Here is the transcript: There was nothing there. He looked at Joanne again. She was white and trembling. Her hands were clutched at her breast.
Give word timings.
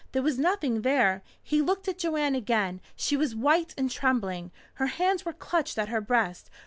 There 0.13 0.23
was 0.23 0.39
nothing 0.39 0.81
there. 0.81 1.21
He 1.43 1.61
looked 1.61 1.87
at 1.87 1.99
Joanne 1.99 2.33
again. 2.33 2.81
She 2.95 3.15
was 3.15 3.35
white 3.35 3.75
and 3.77 3.91
trembling. 3.91 4.49
Her 4.73 4.87
hands 4.87 5.25
were 5.25 5.31
clutched 5.33 5.77
at 5.77 5.89
her 5.89 6.01
breast. 6.01 6.49